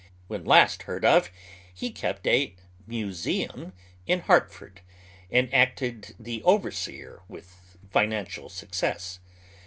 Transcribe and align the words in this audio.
When 0.25 0.45
last 0.45 0.81
heard 0.89 1.05
of 1.05 1.29
he 1.71 1.91
kept 1.91 2.25
a" 2.25 2.55
museum" 2.97 3.71
in 4.07 4.21
Hartford, 4.21 4.81
and 5.29 5.47
acted 5.53 6.15
the 6.19 6.41
overseer 6.41 7.21
with 7.27 7.77
financial 7.91 8.49
success. 8.49 9.19